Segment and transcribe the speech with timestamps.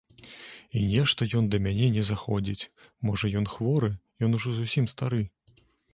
[0.77, 2.69] І нешта ён да мяне не заходзіць,
[3.09, 3.91] можа, ён хворы,
[4.29, 5.25] ён ужо зусім стары.